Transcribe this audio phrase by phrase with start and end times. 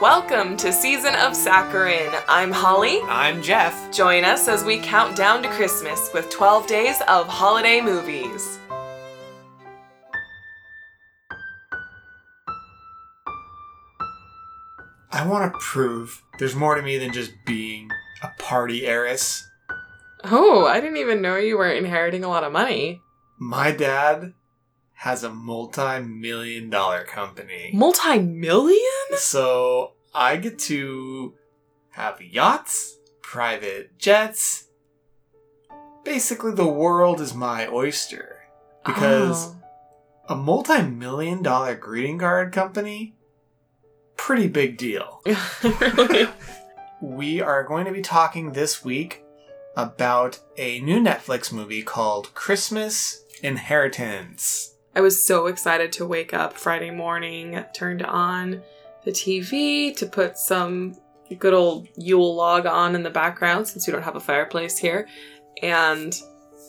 [0.00, 2.22] Welcome to Season of Saccharin.
[2.26, 3.02] I'm Holly.
[3.02, 3.92] I'm Jeff.
[3.92, 8.58] Join us as we count down to Christmas with 12 days of holiday movies.
[15.12, 17.90] I want to prove there's more to me than just being
[18.22, 19.50] a party heiress.
[20.24, 23.02] Oh, I didn't even know you were inheriting a lot of money.
[23.38, 24.32] My dad
[25.00, 27.70] has a multi million dollar company.
[27.72, 29.16] Multi million?
[29.16, 31.32] So I get to
[31.92, 34.66] have yachts, private jets.
[36.04, 38.40] Basically, the world is my oyster.
[38.84, 40.34] Because Oh.
[40.34, 43.14] a multi million dollar greeting card company,
[44.18, 45.22] pretty big deal.
[45.62, 46.28] really?
[47.02, 49.24] We are going to be talking this week
[49.74, 54.74] about a new Netflix movie called Christmas Inheritance.
[54.94, 58.62] I was so excited to wake up Friday morning, turned on
[59.04, 60.96] the TV to put some
[61.38, 65.06] good old Yule log on in the background since we don't have a fireplace here.
[65.62, 66.18] And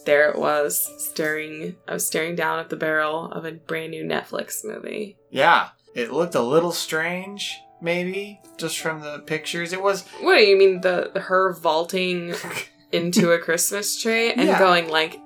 [0.05, 4.03] there it was, staring I was staring down at the barrel of a brand new
[4.03, 5.17] Netflix movie.
[5.30, 9.73] Yeah, it looked a little strange, maybe, just from the pictures.
[9.73, 12.33] It was What do you mean the her vaulting
[12.91, 14.59] into a Christmas tree and Yeah.
[14.59, 15.19] going like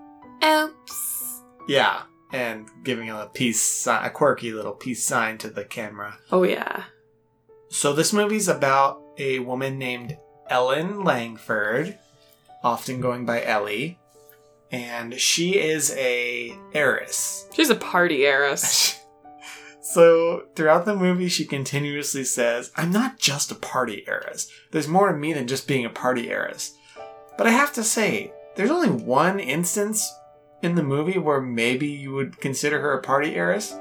[0.44, 1.42] oops.
[1.68, 6.18] yeah, and giving a peace sign, a quirky little peace sign to the camera.
[6.32, 6.86] Oh yeah.
[7.70, 10.18] So this movie's about a woman named
[10.50, 11.98] Ellen Langford,
[12.64, 14.00] often going by Ellie,
[14.72, 17.48] and she is a heiress.
[17.54, 19.00] She's a party heiress.
[19.82, 24.52] so throughout the movie, she continuously says, "I'm not just a party heiress.
[24.72, 26.76] There's more to me than just being a party heiress."
[27.38, 30.10] But I have to say, there's only one instance
[30.66, 33.78] in the movie where maybe you would consider her a party heiress.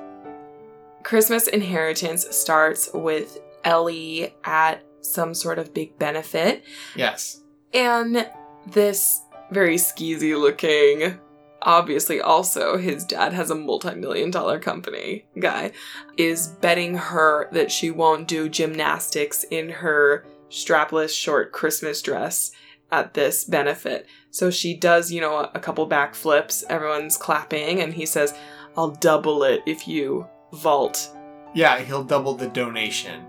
[1.03, 6.63] Christmas Inheritance starts with Ellie at some sort of big benefit,
[6.95, 7.43] Yes.
[7.73, 8.29] and
[8.67, 11.19] this very skeezy looking,
[11.63, 15.73] obviously also his dad has a multi million dollar company guy,
[16.17, 22.51] is betting her that she won't do gymnastics in her strapless short Christmas dress
[22.93, 24.07] at this benefit.
[24.35, 28.35] So she does, you know, a couple back flips, everyone's clapping, and he says,
[28.77, 31.17] I'll double it if you vault
[31.55, 33.25] Yeah, he'll double the donation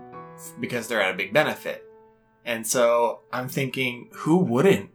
[0.58, 1.84] because they're at a big benefit.
[2.44, 4.90] And so I'm thinking, who wouldn't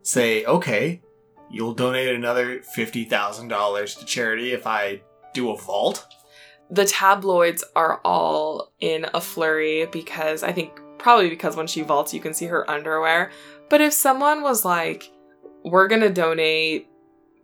[0.00, 1.02] say, okay,
[1.50, 5.02] you'll donate another $50,000 to charity if I
[5.34, 6.06] do a vault?
[6.70, 12.14] the tabloids are all in a flurry because I think probably because when she vaults,
[12.14, 13.32] you can see her underwear.
[13.68, 15.10] But if someone was like,
[15.64, 16.88] we're going to donate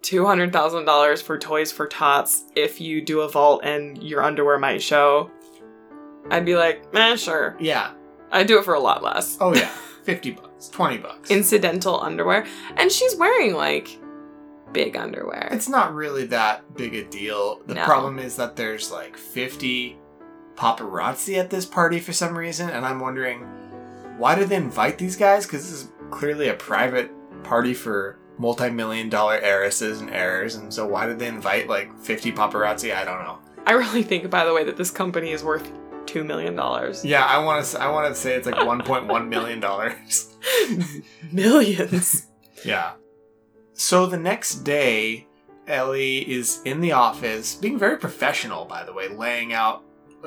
[0.03, 5.31] $200,000 for Toys for Tots if you do a vault and your underwear might show,
[6.31, 7.57] I'd be like, eh, sure.
[7.61, 7.93] Yeah.
[8.31, 9.37] I'd do it for a lot less.
[9.41, 9.69] Oh, yeah.
[10.05, 11.31] 50 bucks, 20 bucks.
[11.31, 12.47] Incidental underwear.
[12.77, 13.99] And she's wearing like
[14.73, 15.49] big underwear.
[15.53, 17.61] it's not really that big a deal.
[17.67, 17.85] The No.
[17.85, 19.97] problem is that there's like 50
[20.55, 23.41] paparazzi at this party for some reason, and I'm wondering
[24.19, 25.45] why did they invite these guys?
[25.47, 27.11] Because this is clearly a private
[27.43, 32.33] party for multi-million dollar heiresses and heirs, and so why did they invite like 50
[32.33, 32.95] paparazzi?
[32.95, 33.39] I don't know.
[33.67, 35.73] I really think, by the way, that this company is worth
[36.07, 36.55] $2 million.
[37.03, 37.81] Yeah, I want to.
[37.81, 40.35] I want to say it's like 1.1 million dollars.
[41.33, 42.27] Millions.
[42.65, 42.93] Yeah.
[43.75, 45.27] So the next day,
[45.67, 49.83] Ellie is in the office, being very professional, by the way, laying out.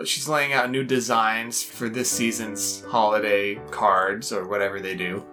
[0.05, 5.25] She's laying out new designs for this season's holiday cards or whatever they do,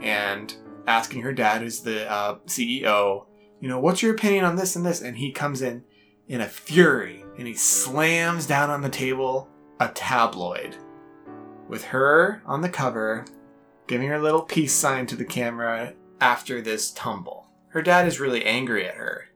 [0.00, 0.54] and
[0.90, 3.26] asking her dad, who's the uh, CEO,
[3.60, 5.00] you know, what's your opinion on this and this?
[5.00, 5.84] And he comes in
[6.28, 10.76] in a fury and he slams down on the table a tabloid
[11.68, 13.24] with her on the cover,
[13.86, 17.46] giving her little peace sign to the camera after this tumble.
[17.68, 19.26] Her dad is really angry at her.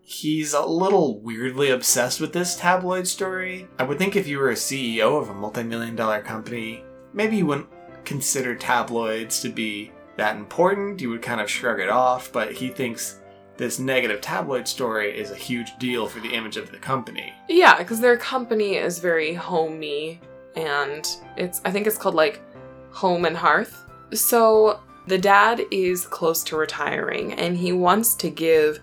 [0.00, 3.68] He's a little weirdly obsessed with this tabloid story.
[3.78, 7.36] I would think if you were a CEO of a multi million dollar company, maybe
[7.36, 7.68] you wouldn't
[8.04, 11.00] consider tabloids to be that important.
[11.00, 13.20] You would kind of shrug it off, but he thinks
[13.56, 17.32] this negative tabloid story is a huge deal for the image of the company.
[17.48, 20.20] Yeah, because their company is very homey,
[20.54, 21.08] and
[21.38, 22.42] it's I think it's called like
[22.90, 23.86] Home and Hearth.
[24.12, 28.80] So the dad is close to retiring, and he wants to give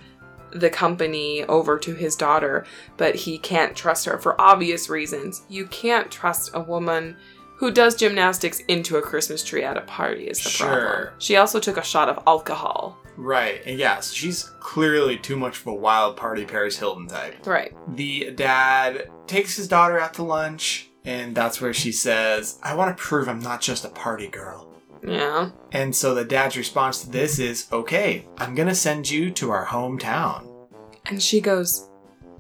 [0.52, 5.44] the company over to his daughter, but he can't trust her for obvious reasons.
[5.50, 7.16] You can't trust a woman
[7.58, 10.68] who does gymnastics into a Christmas tree at a party is the Sure.
[10.68, 11.08] problem.
[11.20, 12.98] She also took a shot of alcohol.
[13.18, 17.46] Right, and yeah, so she's clearly too much of a wild party Paris Hilton type.
[17.48, 17.74] Right.
[17.96, 22.96] The dad takes his daughter out to lunch And that's where she says, I want
[22.96, 24.74] to prove I'm not just a party girl.
[25.08, 25.52] Yeah.
[25.72, 29.50] And so the dad's response to this is, okay, I'm going to send you to
[29.52, 30.68] our hometown.
[31.06, 31.88] And she goes,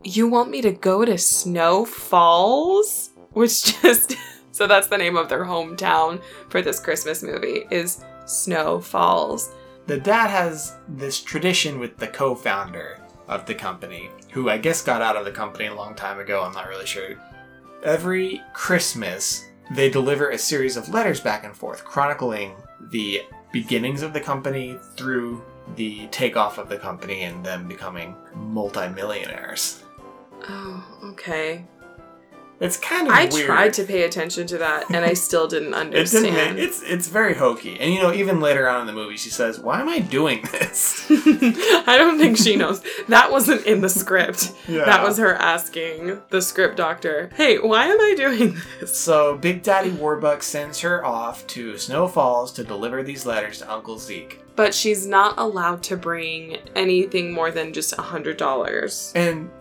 [0.04, 3.12] You want me to go to Snow Falls?
[3.31, 4.16] Which just.
[4.57, 6.19] So that's the name of their hometown
[6.50, 9.51] for this Christmas movie, is Snow Falls.
[9.86, 14.81] The dad has this tradition with the co founder of the company, who I guess
[14.81, 17.18] got out of the company a long time ago, I'm not really sure.
[17.83, 19.45] Every Christmas,
[19.75, 22.56] they deliver a series of letters back and forth chronicling
[22.89, 23.21] the
[23.51, 25.44] beginnings of the company through
[25.75, 29.83] the takeoff of the company and them becoming multimillionaires.
[30.50, 31.63] Oh, okay.
[32.59, 33.45] It's kind of I weird.
[33.45, 36.25] tried to pay attention to that and I still didn't It understand.
[36.25, 37.80] didn't make, it's it's very hokey.
[37.80, 40.42] And you know, even later on in the movie she says, "Why am I doing
[40.51, 42.81] this?" I don't think she knows.
[43.09, 44.54] That wasn't in the script.
[44.68, 44.86] Yeah.
[44.86, 48.98] That was her asking the script doctor, hey, why am I doing this?
[48.98, 53.71] So Big Daddy Warbuck sends her off to Snow Falls to deliver these letters to
[53.71, 54.42] Uncle Zeke.
[54.56, 59.12] But she's not allowed to bring anything more than just a hundred dollars.
[59.15, 59.51] And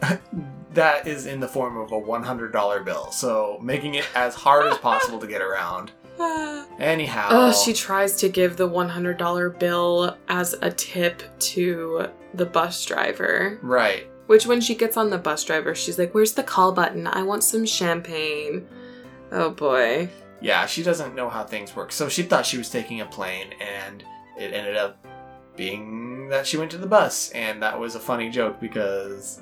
[0.77, 3.11] that is in the form of a $100 bill.
[3.11, 5.91] So making it as hard as possible to get around.
[6.79, 7.29] Anyhow.
[7.31, 13.59] Oh, she tries to give the $100 bill as a tip to the bus driver.
[13.63, 14.07] Right.
[14.27, 17.07] Which, when she gets on the bus driver, she's like, Where's the call button?
[17.07, 18.67] I want some champagne.
[19.31, 20.09] Oh boy.
[20.41, 21.93] Yeah, she doesn't know how things work.
[21.93, 24.03] So she thought she was taking a plane, and
[24.39, 24.99] it ended up
[25.57, 27.31] being that she went to the bus.
[27.31, 29.41] And that was a funny joke because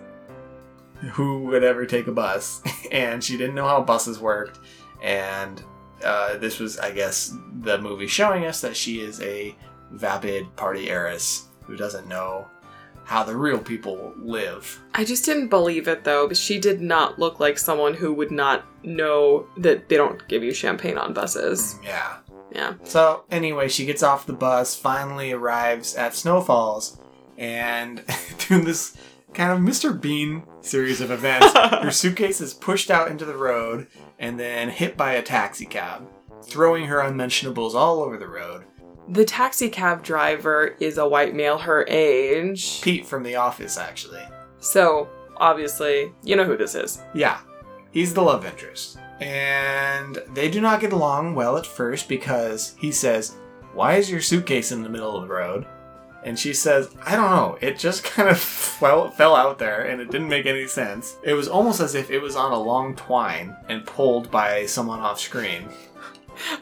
[1.12, 2.62] who would ever take a bus?
[2.92, 4.60] and she didn't know how buses worked.
[5.02, 5.62] And
[6.04, 9.54] uh, this was, I guess, the movie showing us that she is a
[9.90, 12.46] vapid party heiress who doesn't know
[13.04, 14.80] how the real people live.
[14.94, 18.30] I just didn't believe it though, but she did not look like someone who would
[18.30, 21.78] not know that they don't give you champagne on buses.
[21.82, 22.16] Yeah.
[22.50, 22.74] Yeah.
[22.84, 26.98] So anyway, she gets off the bus, finally arrives at Snow Falls,
[27.36, 28.96] and through this
[29.34, 29.98] kind of Mr.
[29.98, 33.88] Bean series of events, her suitcase is pushed out into the road
[34.18, 36.08] and then hit by a taxi cab,
[36.42, 38.64] throwing her unmentionables all over the road.
[39.08, 42.80] The taxi cab driver is a white male her age.
[42.80, 44.22] Pete from The Office, actually.
[44.60, 47.02] So, obviously, you know who this is.
[47.14, 47.40] Yeah,
[47.90, 48.98] he's the love interest.
[49.20, 53.36] And they do not get along well at first because he says,
[53.74, 55.66] Why is your suitcase in the middle of the road?
[56.24, 57.58] And she says, I don't know.
[57.60, 61.16] It just kind of fell, fell out there and it didn't make any sense.
[61.22, 65.00] It was almost as if it was on a long twine and pulled by someone
[65.00, 65.68] off screen.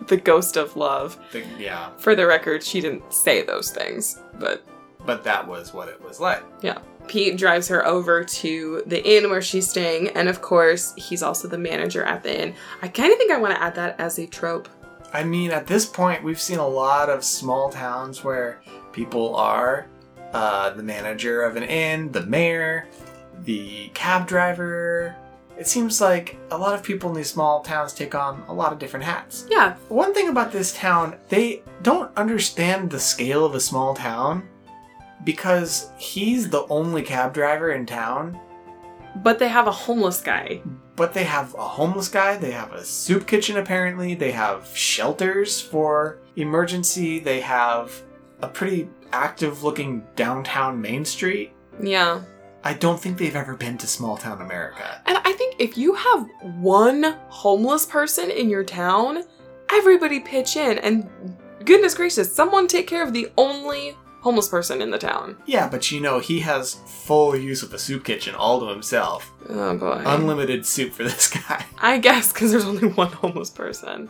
[0.08, 1.18] The ghost of love.
[1.32, 4.62] The- yeah, For the record, she didn't say those things, but
[5.06, 6.42] but that was what it was like.
[6.60, 6.78] yeah.
[7.08, 11.48] Pete drives her over to the inn where she's staying, and of course, he's also
[11.48, 12.54] the manager at the inn.
[12.82, 14.68] I kind of think I want to add that as a trope.
[15.12, 18.60] I mean, at this point, we've seen a lot of small towns where
[18.92, 19.86] people are
[20.32, 22.88] uh, the manager of an inn, the mayor,
[23.44, 25.14] the cab driver.
[25.58, 28.72] It seems like a lot of people in these small towns take on a lot
[28.72, 29.46] of different hats.
[29.50, 34.48] Yeah, One thing about this town, they don't understand the scale of a small town
[35.24, 38.40] because he's the only cab driver in town,
[39.16, 40.62] but they have a homeless guy.
[40.96, 45.60] but they have a homeless guy, they have a soup kitchen apparently, they have shelters
[45.60, 48.02] for emergency, they have
[48.42, 51.52] a pretty active looking downtown Main Street.
[51.80, 52.22] Yeah.
[52.64, 55.02] I don't think they've ever been to small town America.
[55.06, 56.28] And I think if you have
[56.60, 59.24] one homeless person in your town,
[59.72, 61.08] everybody pitch in and
[61.64, 65.36] goodness gracious, someone take care of the only homeless person in the town.
[65.46, 69.32] Yeah, but you know, he has full use of the soup kitchen all to himself.
[69.48, 70.00] Oh boy.
[70.06, 71.64] Unlimited soup for this guy.
[71.78, 74.08] I guess because there's only one homeless person.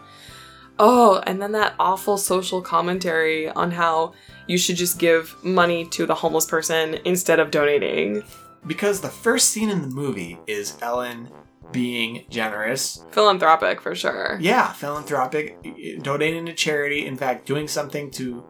[0.78, 4.14] Oh, and then that awful social commentary on how
[4.46, 8.22] you should just give money to the homeless person instead of donating.
[8.66, 11.28] Because the first scene in the movie is Ellen
[11.72, 13.04] being generous.
[13.10, 14.38] Philanthropic for sure.
[14.40, 15.56] Yeah, philanthropic,
[16.02, 18.44] donating to charity, in fact, doing something to,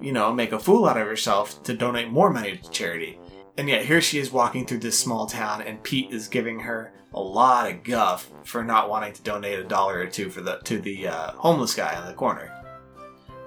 [0.00, 3.18] you know, make a fool out of herself to donate more money to charity.
[3.58, 6.92] And yet here she is walking through this small town and Pete is giving her
[7.14, 10.58] a lot of guff for not wanting to donate a dollar or two for the
[10.64, 12.50] to the uh, homeless guy on the corner.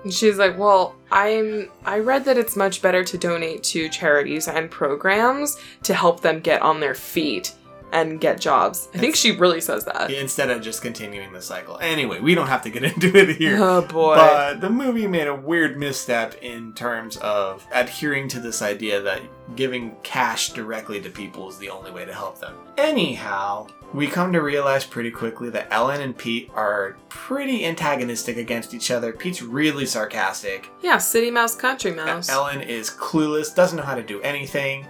[0.04, 4.48] And she's like, "Well, I'm I read that it's much better to donate to charities
[4.48, 7.56] and programs to help them get on their feet."
[7.96, 8.90] And get jobs.
[8.94, 10.12] I think she really says that.
[10.12, 11.78] instead of just continuing the cycle.
[11.82, 13.58] Anyway, we don't have to get into it here.
[13.62, 14.16] Oh boy.
[14.16, 19.22] But the movie made a weird misstep in terms of adhering to this idea that
[19.56, 22.56] giving cash directly to people is the only way to help them.
[22.78, 28.74] Anyhow, we come to realize pretty quickly that Ellen and Pete are pretty antagonistic against
[28.74, 29.14] each other.
[29.14, 30.70] Pete's really sarcastic.
[30.82, 32.28] yeah, City Mouse, Country Mouse.
[32.30, 34.86] Ellen is clueless, doesn't know how to do anything,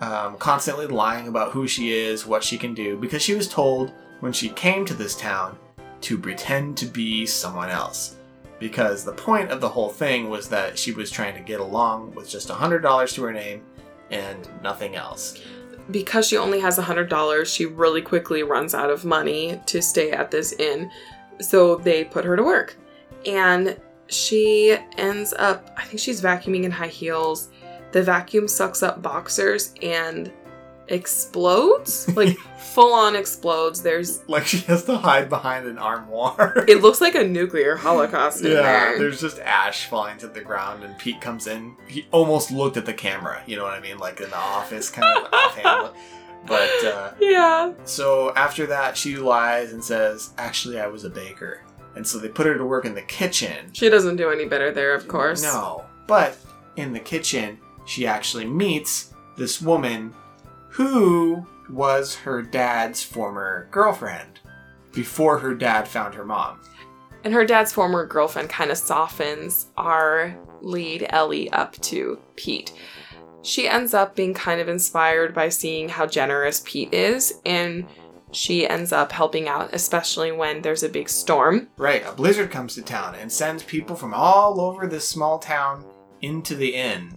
[0.00, 3.92] um, constantly lying about who she is, what she can do, because she was told
[4.20, 5.58] when she came to this town
[6.02, 8.16] to pretend to be someone else.
[8.58, 12.14] Because the point of the whole thing was that she was trying to get along
[12.14, 13.62] with just $100 to her name
[14.10, 15.40] and nothing else.
[15.90, 20.30] because she only has $100, she really quickly runs out of money to stay at
[20.30, 20.90] this inn.
[21.40, 22.76] So they put her to work.
[23.26, 27.48] And she ends up, I think she's vacuuming in high heels.
[27.92, 30.32] The vacuum sucks up boxers and
[30.88, 32.14] explodes.
[32.16, 33.82] Like full on explodes.
[33.82, 36.64] There's Like she has to hide behind an armoire.
[36.68, 38.98] it looks like a nuclear holocaust in yeah, there.
[38.98, 41.76] there's just ash falling to the ground, and Pete comes in.
[41.86, 43.98] He almost looked at the camera, you know what I mean?
[43.98, 45.94] Like in the office, kind of offhand.
[46.46, 47.72] But uh, Yeah.
[47.84, 51.62] so after that, she lies and says, Actually, I was a baker.
[51.96, 53.70] And so they put her to work in the kitchen.
[53.74, 55.42] She doesn't do any better there, of course.
[55.42, 55.84] No.
[56.06, 56.36] But
[56.76, 60.14] in the kitchen, she actually meets this woman
[60.68, 64.40] who was her dad's former girlfriend
[64.92, 66.60] before her dad found her mom.
[67.24, 72.72] And her dad's former girlfriend kind of softens our lead Ellie up to Pete.
[73.42, 77.86] She ends up being kind of inspired by seeing how generous Pete is, and
[78.32, 81.68] she ends up helping out, especially when there's a big storm.
[81.78, 85.86] Right, a blizzard comes to town and sends people from all over this small town
[86.20, 87.14] into the inn.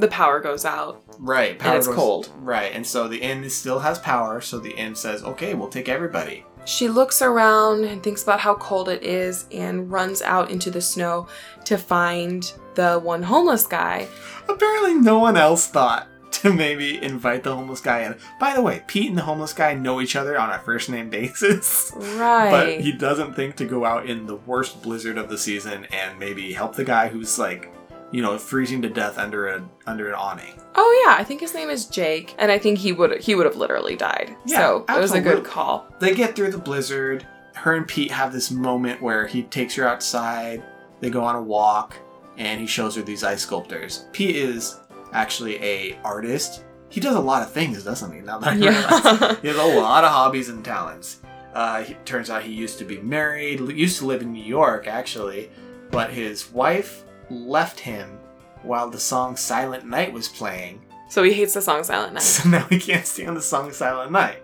[0.00, 1.02] The power goes out.
[1.18, 2.30] Right, And it's cold.
[2.38, 5.88] Right, and so the inn still has power, so the inn says, okay, we'll take
[5.88, 6.44] everybody.
[6.64, 10.80] She looks around and thinks about how cold it is and runs out into the
[10.80, 11.26] snow
[11.64, 14.08] to find the one homeless guy.
[14.48, 18.16] Apparently, no one else thought to maybe invite the homeless guy in.
[18.38, 21.10] By the way, Pete and the homeless guy know each other on a first name
[21.10, 21.92] basis.
[21.94, 22.50] Right.
[22.50, 26.18] But he doesn't think to go out in the worst blizzard of the season and
[26.18, 27.70] maybe help the guy who's like,
[28.12, 30.60] you know, freezing to death under a under an awning.
[30.74, 33.46] Oh yeah, I think his name is Jake, and I think he would he would
[33.46, 34.36] have literally died.
[34.46, 35.86] Yeah, so it was a good call.
[36.00, 37.26] They get through the blizzard.
[37.54, 40.62] Her and Pete have this moment where he takes her outside.
[41.00, 41.96] They go on a walk,
[42.36, 44.06] and he shows her these ice sculptors.
[44.12, 44.78] Pete is
[45.12, 46.64] actually a artist.
[46.88, 48.20] He does a lot of things, doesn't he?
[48.20, 48.56] Now that I.
[48.56, 49.36] Yeah.
[49.42, 51.20] He has a lot of hobbies and talents.
[51.54, 54.86] Uh, he, turns out he used to be married, used to live in New York,
[54.86, 55.50] actually,
[55.90, 58.18] but his wife left him
[58.62, 60.80] while the song Silent Night was playing.
[61.08, 62.22] so he hates the song Silent Night.
[62.42, 64.42] So now he can't stand the song Silent Night,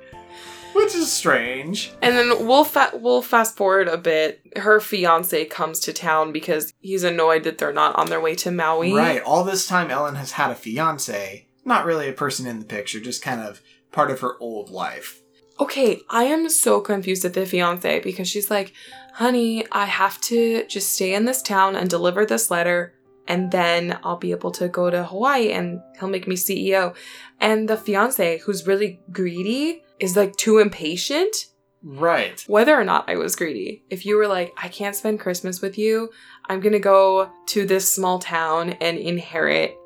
[0.75, 1.93] which is strange.
[2.03, 4.41] And then we'll fa- we'll fast forward a bit.
[4.57, 8.51] Her fiance comes to town because he's annoyed that they're not on their way to
[8.51, 8.95] Maui.
[8.95, 12.65] Right, all this time Ellen has had a fiance, not really a person in the
[12.65, 13.61] picture, just kind of
[13.93, 15.21] part of her old life.
[15.59, 18.75] Okay, I am so confused at the fiance because she's like,
[19.17, 22.93] "Honey, I have to just stay in this town and deliver this letter."
[23.27, 26.95] And then I'll be able to go to Hawaii and he'll make me CEO.
[27.41, 31.47] And the fiance, who's really greedy, is like too impatient
[31.83, 32.43] Right.
[32.47, 33.85] whether or not I was greedy.
[33.91, 36.11] If you were like, I can't spend Christmas with you,
[36.49, 39.77] I'm gonna go to this small town and inherit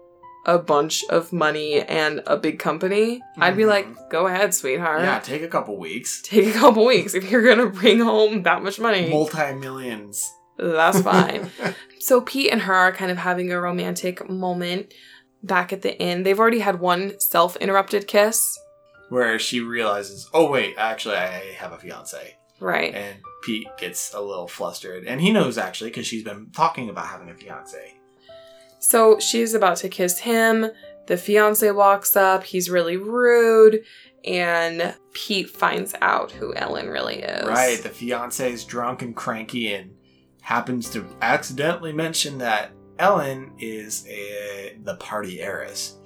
[0.50, 4.08] a bunch of money and a big company, I'd be like, mm-hmm.
[4.10, 5.02] go ahead, sweetheart.
[5.02, 6.22] Yeah, take a couple weeks.
[6.24, 9.08] Take a couple weeks if you're gonna bring home that much money.
[9.08, 10.32] Multi millions.
[10.58, 11.50] That's fine.
[12.00, 14.92] so Pete and her are kind of having a romantic moment
[15.42, 16.24] back at the inn.
[16.24, 18.58] They've already had one self interrupted kiss.
[19.08, 22.36] Where she realizes, oh wait, actually I have a fiance.
[22.58, 22.92] Right.
[22.92, 25.04] And Pete gets a little flustered.
[25.04, 27.99] And he knows actually because she's been talking about having a fiance.
[28.80, 30.70] So she's about to kiss him.
[31.06, 32.42] The fiance walks up.
[32.42, 33.84] He's really rude.
[34.24, 37.46] And Pete finds out who Ellen really is.
[37.46, 39.94] Right, the fiance is drunk and cranky and
[40.40, 45.98] happens to accidentally mention that Ellen is a, the party heiress.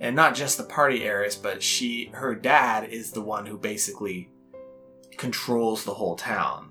[0.00, 4.30] And not just the party heiress, but she her dad is the one who basically
[5.16, 6.70] controls the whole town.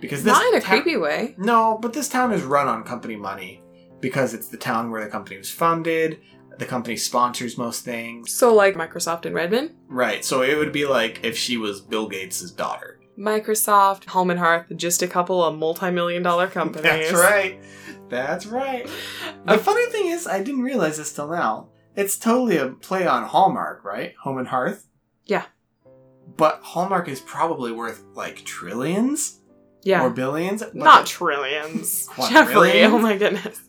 [0.00, 1.34] Because this Not in a ta- creepy way.
[1.36, 3.62] No, but this town is run on company money
[4.00, 6.20] because it's the town where the company was founded.
[6.58, 8.32] The company sponsors most things.
[8.34, 12.06] So, like Microsoft and Redmond, Right, so it would be like if she was Bill
[12.08, 13.00] Gates' daughter.
[13.18, 17.10] Microsoft, Home and Hearth, just a couple of multi million dollar companies.
[17.10, 17.62] That's right.
[18.10, 18.88] That's right.
[19.46, 21.68] The funny thing is, I didn't realize this till now.
[21.96, 24.14] It's totally a play on Hallmark, right?
[24.22, 24.86] Home and Hearth.
[25.26, 25.44] Yeah.
[26.36, 29.39] but Hallmark is probably worth like trillions
[29.82, 30.04] Yeah.
[30.04, 30.62] or billions.
[30.74, 32.06] Not the- trillions.
[32.10, 32.30] Quadrillions?
[32.30, 33.60] Jeffrey, oh my goodness.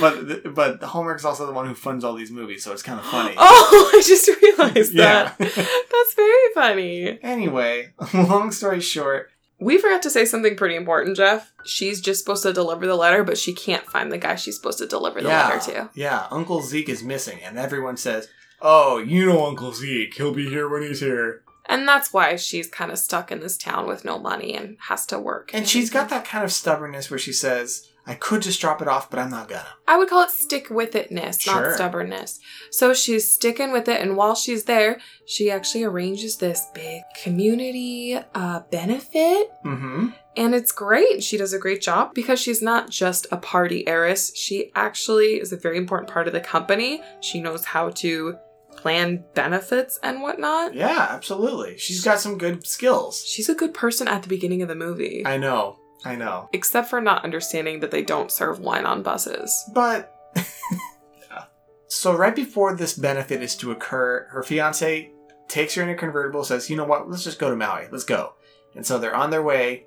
[0.00, 2.98] but the, but Hallmark's also the one who funds all these movies, so it's kind
[2.98, 3.34] of funny.
[3.36, 5.34] Oh, I just realized Yeah.
[5.36, 5.38] that.
[5.38, 7.18] That's very funny.
[7.22, 11.52] Anyway, long story short, We forgot to say something pretty important, Jeff.
[11.66, 14.78] She's just supposed to deliver the letter, but she can't find the guy she's supposed
[14.78, 15.90] to deliver the yeah, letter to.
[15.94, 18.28] yeah, Uncle Zeke is missing, and everyone says,
[18.62, 20.14] "Oh, you know Uncle Zeke.
[20.14, 23.56] He'll be here when he's here." And that's why she's kind of stuck in this
[23.56, 25.52] town with no money and has to work.
[25.54, 28.88] And she's got that kind of stubbornness where she says, "I could just drop it
[28.88, 31.54] off, but I'm not gonna." I would call it stick with itness, Sure.
[31.68, 32.40] not stubbornness.
[32.72, 38.18] So she's sticking with it, and while she's there, she actually arranges this big community
[38.34, 39.50] uh, benefit.
[39.64, 40.08] Mm-hmm.
[40.36, 41.22] And it's great.
[41.22, 44.32] She does a great job because she's not just a party heiress.
[44.34, 47.02] She actually is a very important part of the company.
[47.20, 48.36] She knows how to
[48.76, 50.74] plan benefits and whatnot.
[50.74, 51.76] Yeah, absolutely.
[51.78, 53.24] She's got some good skills.
[53.24, 55.22] She's a good person at the beginning of the movie.
[55.26, 55.78] I know.
[56.04, 56.48] I know.
[56.52, 59.64] Except for not understanding that they don't serve wine on buses.
[59.74, 61.44] But Yeah.
[61.88, 65.10] so right before this benefit is to occur, her fiance
[65.48, 67.10] takes her in a convertible, says, "You know what?
[67.10, 67.86] Let's just go to Maui.
[67.90, 68.34] Let's go."
[68.74, 69.86] And so they're on their way,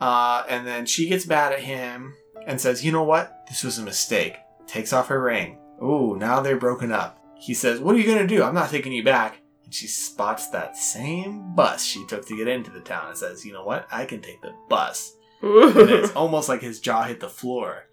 [0.00, 2.14] uh, and then she gets mad at him
[2.46, 3.44] and says, "You know what?
[3.48, 5.58] This was a mistake." Takes off her ring.
[5.82, 7.18] Ooh, now they're broken up.
[7.40, 8.42] He says, "What are you gonna do?
[8.42, 12.48] I'm not taking you back." And she spots that same bus she took to get
[12.48, 13.86] into the town and says, "You know what?
[13.90, 17.86] I can take the bus." And it's almost like his jaw hit the floor.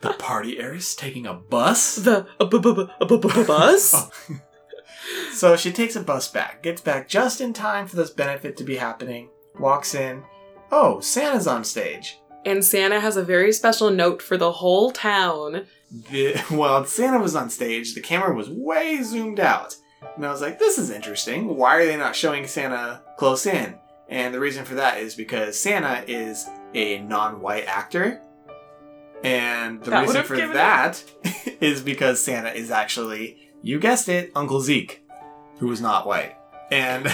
[0.00, 1.96] The party heiress taking a bus?
[1.96, 4.10] the bu- bu- bu- bu- bu- bu- bus?
[5.32, 8.64] So she takes a bus back, gets back just in time for this benefit to
[8.64, 10.22] be happening, walks in.
[10.70, 12.18] Oh, Santa's on stage.
[12.46, 15.66] And Santa has a very special note for the whole town.
[15.90, 19.76] The, well, Santa was on stage, the camera was way zoomed out.
[20.16, 21.56] And I was like, this is interesting.
[21.56, 23.78] Why are they not showing Santa close in?
[24.08, 28.20] And the reason for that is because Santa is a non white actor.
[29.22, 31.02] And the That reason for given it- that
[31.60, 35.02] is because Santa is actually, you guessed it, Uncle Zeke,
[35.58, 36.36] who was not white.
[36.70, 37.06] And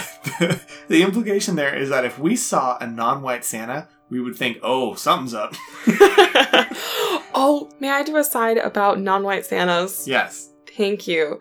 [0.89, 4.57] the implication there is that if we saw a non white Santa, we would think,
[4.61, 5.53] oh, something's up.
[7.43, 10.07] Oh, may I do a side about non white Santas?
[10.07, 10.49] yes.
[10.77, 11.39] Thank you.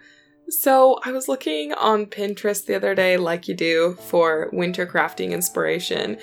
[0.48, 5.30] So, I was looking on Pinterest the other day, like you do, for winter crafting
[5.30, 6.18] inspiration,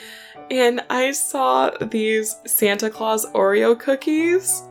[0.52, 4.64] and I saw these Santa Claus Oreo cookies.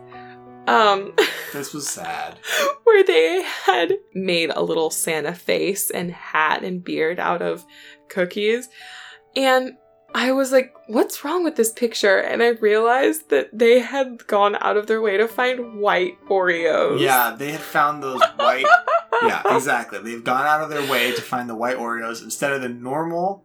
[0.67, 1.15] Um,
[1.55, 2.39] This was sad.
[2.85, 7.65] where they had made a little Santa face and hat and beard out of
[8.09, 8.69] cookies.
[9.37, 9.77] And
[10.19, 12.17] I was like, what's wrong with this picture?
[12.19, 16.99] And I realized that they had gone out of their way to find white Oreos.
[16.99, 18.65] Yeah, they had found those white.
[19.23, 19.99] yeah, exactly.
[19.99, 23.45] They've gone out of their way to find the white Oreos instead of the normal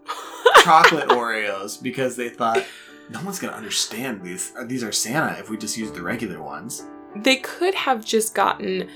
[0.62, 2.64] chocolate Oreos because they thought
[3.10, 4.52] no one's gonna understand these.
[4.64, 6.82] These are Santa if we just use the regular ones.
[7.14, 8.88] they could have just gotten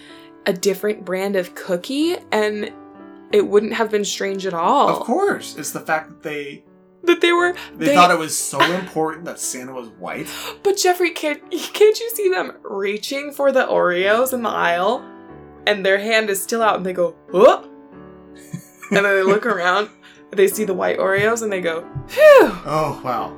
[0.46, 2.72] a different brand of cookie and
[3.30, 4.88] it wouldn't have been strange at all.
[4.88, 6.64] Of course, it's the fact that they
[7.05, 10.29] That they were they, They- thought it was so important that Santa was white.
[10.63, 15.03] But Jeffrey, can't can't you see them reaching for the Oreos in the aisle,
[15.67, 17.65] and their hand is still out, and they go, "Whoop,"
[18.91, 19.89] and then they look around,
[20.31, 22.23] they see the white Oreos, and they go, "Phew,
[22.67, 23.37] Oh wow.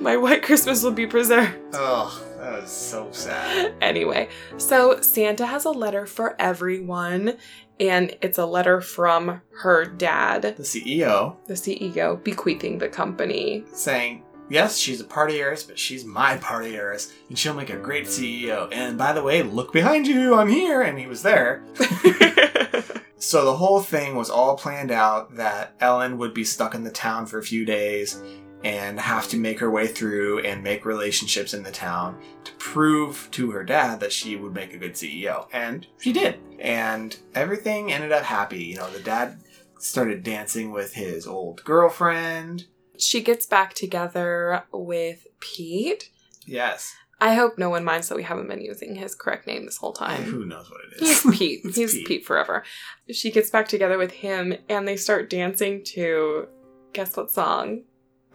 [0.00, 3.74] my white Christmas will be preserved." Oh, that was so sad.
[3.80, 7.36] Anyway, so Santa has a letter for everyone,
[7.80, 13.64] and it's a letter from her dad, The CEO the CEO, bequeathing the company.
[13.72, 17.76] saying, Yes, she's a party heiress, but she's my party heiress, and she'll make a
[17.76, 18.68] great CEO.
[18.72, 21.64] And by the way, look behind you, I'm here, and he was there.
[23.22, 26.90] So the whole thing was all planned out that Ellen would be stuck in the
[26.90, 28.20] town for a few days
[28.64, 33.28] and have to make her way through and make relationships in the town to prove
[33.32, 35.46] to her dad that she would make a good CEO.
[35.52, 36.38] And she did.
[36.58, 38.62] And everything ended up happy.
[38.64, 39.40] You know, the dad
[39.78, 42.66] started dancing with his old girlfriend.
[42.98, 46.10] she gets back together with Pete.
[46.46, 46.94] Yes.
[47.20, 49.92] I hope no one minds that we haven't been using his correct name this whole
[49.92, 50.22] time.
[50.24, 51.22] Who knows what it is?
[51.22, 51.60] He's Pete.
[51.74, 52.24] He's Pete.
[52.24, 52.64] forever.
[53.12, 56.48] She gets back together with him and they start dancing to
[56.92, 57.82] guess what song?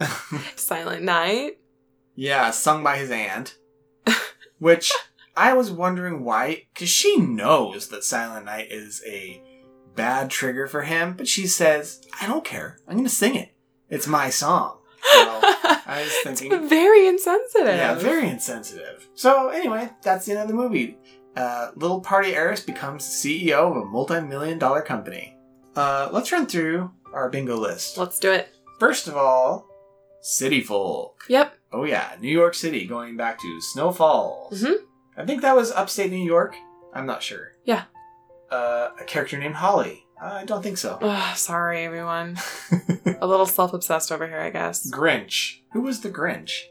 [0.56, 1.58] Silent Night.
[2.14, 3.56] yeah, sung by his aunt.
[4.58, 4.92] Which
[5.36, 9.42] I was wondering why, because she knows that Silent Night is a
[9.94, 12.78] bad trigger for him, but she says, I don't care.
[12.86, 13.54] I'm going to sing it.
[13.88, 14.78] It's my song.
[15.00, 17.66] So I was thinking, It's very insensitive.
[17.76, 19.08] yeah, very insensitive.
[19.14, 20.98] So anyway, that's the end of the movie.
[21.36, 25.36] Uh, little party heiress becomes CEO of a multi-million dollar company.
[25.76, 27.96] Uh, let's run through our bingo list.
[27.96, 28.52] Let's do it.
[28.80, 29.67] First of all,
[30.20, 31.24] City Folk.
[31.28, 31.54] Yep.
[31.72, 34.62] Oh yeah, New York City, going back to Snow Falls.
[34.62, 34.74] Mhm.
[35.16, 36.56] I think that was upstate New York.
[36.94, 37.52] I'm not sure.
[37.64, 37.84] Yeah.
[38.50, 40.04] Uh, a character named Holly.
[40.20, 40.98] I don't think so.
[41.00, 42.38] Ugh, sorry, everyone.
[43.20, 44.90] A little self obsessed over here, I guess.
[44.90, 45.58] Grinch.
[45.72, 46.62] Who was the Grinch?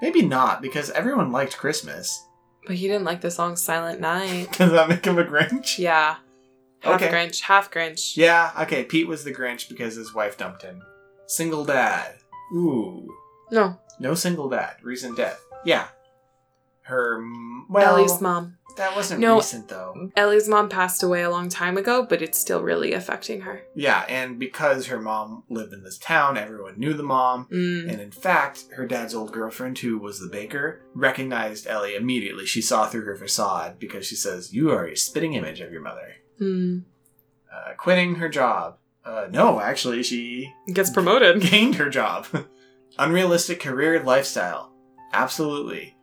[0.00, 2.24] Maybe not, because everyone liked Christmas.
[2.66, 4.52] But he didn't like the song Silent Night.
[4.58, 5.78] Does that make him a Grinch?
[5.78, 6.16] Yeah.
[6.80, 7.10] Half Okay.
[7.12, 8.16] Grinch, half Grinch.
[8.16, 10.80] Yeah, okay, Pete was the Grinch because his wife dumped him.
[11.26, 12.14] Single dad.
[12.52, 13.08] Ooh.
[13.50, 14.76] No, No single dad.
[14.82, 15.40] Recent death.
[15.64, 15.88] Yeah.
[16.82, 17.22] Her.
[17.68, 18.54] Well, Ellie's mom.
[18.76, 19.36] That wasn't No.
[19.36, 20.10] recent, though.
[20.16, 23.62] Ellie's mom passed away a long time ago, but it's still really affecting her.
[23.74, 27.46] Yeah, and because her mom lived in this town, everyone knew the mom.
[27.52, 27.90] Mm.
[27.90, 32.46] And in fact, her dad's old girlfriend, who was the baker, recognized Ellie immediately.
[32.46, 35.82] She saw through her facade because she says, You are a spitting image of your
[35.82, 36.14] mother.
[36.40, 36.84] Mm.
[37.52, 38.76] Uh, quitting her job.
[39.08, 41.40] Uh, no, actually, she Gets promoted.
[41.50, 42.26] gained her job.
[42.98, 44.72] Unrealistic career lifestyle.
[45.14, 45.96] Absolutely.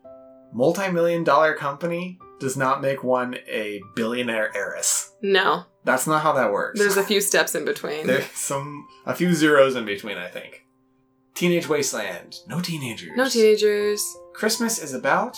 [0.52, 5.12] Multi million dollar company does not make one a billionaire heiress.
[5.22, 6.78] No, That's not how that works.
[6.78, 8.06] there's a few steps in between.
[8.06, 10.64] There's some a few zeros in between, I think.
[11.34, 12.36] Teenage Wasteland.
[12.48, 13.10] No teenagers.
[13.14, 14.02] No teenagers.
[14.34, 15.36] Christmas is about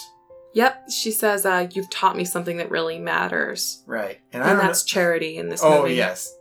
[0.54, 4.58] Yep, she says, uh, "You've taught me something that really matters," right, and, I and
[4.58, 5.68] that's charity in this know.
[5.68, 5.94] Oh movie.
[5.96, 6.34] yes,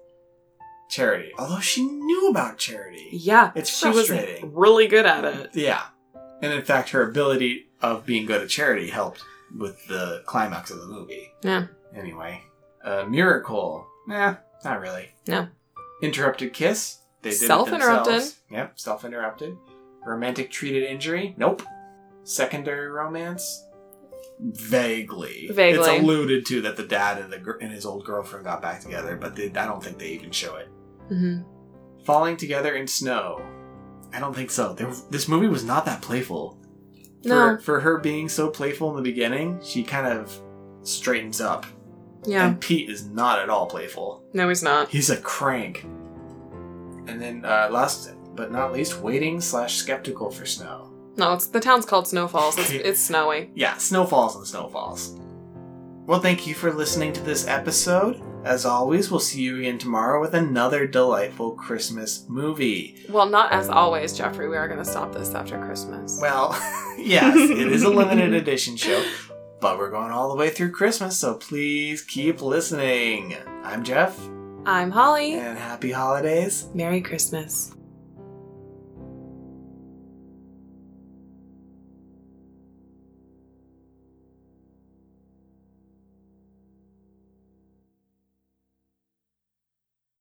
[0.89, 1.31] charity.
[1.37, 3.09] Although she knew about charity.
[3.11, 4.53] yeah, It's she was frustrating.
[4.53, 5.49] really good at it.
[5.53, 5.81] Yeah,
[6.41, 9.23] and in fact, her ability of being good at charity helped
[9.57, 11.31] with the climax of the movie.
[11.43, 11.67] Yeah.
[11.95, 12.41] Anyway,
[12.83, 13.87] uh, miracle.
[14.07, 15.09] Nah, not really.
[15.27, 15.47] No.
[16.01, 16.99] Interrupted kiss.
[17.21, 18.13] They did Self-interrupted.
[18.13, 18.39] themselves.
[18.51, 19.57] Yep, self-interrupted.
[20.05, 21.33] Romantic treated injury.
[21.37, 21.63] Nope.
[22.23, 23.63] Secondary romance.
[24.39, 25.47] Vaguely.
[25.51, 25.79] Vaguely.
[25.79, 29.15] It's alluded to that the dad and the and his old girlfriend got back together,
[29.15, 30.69] but they, I don't think they even show it.
[31.07, 31.39] Hmm
[32.05, 33.41] Falling together in snow.
[34.13, 34.73] I don't think so.
[34.73, 36.57] There, this movie was not that playful.
[37.23, 40.31] For, No, for her being so playful in the beginning, she kind of
[40.83, 41.65] straightens up.
[42.25, 44.23] yeah, And Pete is not at all playful.
[44.33, 44.87] no, he's not.
[44.89, 45.83] He's a crank.
[47.07, 50.93] And then, uh, last but not least, waiting slash skeptical for snow.
[51.17, 52.57] No, it's the town's called Snow Falls.
[52.57, 53.49] It's, it's snowy.
[53.55, 55.17] Yeah, snowfalls and snowfalls.
[56.05, 58.21] Well, thank you for listening to this episode.
[58.47, 62.95] As always, we'll see you again tomorrow with another delightful Christmas movie.
[63.09, 64.47] Well, not as always, Jeffrey.
[64.47, 66.17] We are going to stop this after Christmas.
[66.21, 66.51] Well,
[66.97, 69.03] yes, it is a limited edition show,
[69.59, 73.35] but we're going all the way through Christmas, so please keep listening.
[73.63, 74.17] I'm Jeff,
[74.65, 75.33] I'm Holly.
[75.33, 76.69] and happy holidays.
[76.73, 77.75] Merry Christmas.